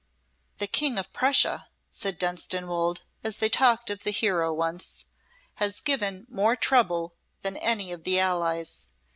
"The 0.57 0.65
King 0.65 0.97
of 0.97 1.13
Prussia," 1.13 1.67
said 1.91 2.17
Dunstanwolde 2.17 3.03
as 3.23 3.37
they 3.37 3.49
talked 3.49 3.91
of 3.91 4.03
the 4.03 4.09
hero 4.09 4.51
once, 4.51 5.05
"has 5.57 5.79
given 5.79 6.25
more 6.27 6.55
trouble 6.55 7.13
than 7.41 7.55
any 7.57 7.91
of 7.91 8.03
the 8.03 8.19
allies. 8.19 8.89